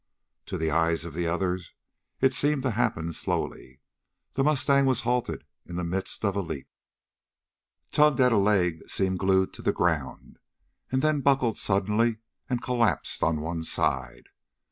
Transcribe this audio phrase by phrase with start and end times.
[0.47, 1.73] To the eyes of the others
[2.21, 3.81] it seemed to happen slowly.
[4.33, 6.67] The mustang was halted in the midst of a leap,
[7.91, 10.39] tugged at a leg that seemed glued to the ground,
[10.91, 12.17] and then buckled suddenly
[12.49, 14.29] and collapsed on one side.